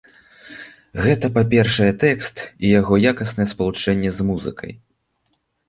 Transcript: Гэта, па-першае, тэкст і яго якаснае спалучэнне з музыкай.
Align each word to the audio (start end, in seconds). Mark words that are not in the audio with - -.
Гэта, 1.07 1.29
па-першае, 1.35 1.91
тэкст 2.05 2.35
і 2.47 2.73
яго 2.79 2.93
якаснае 3.13 3.47
спалучэнне 3.55 4.09
з 4.17 4.29
музыкай. 4.33 4.71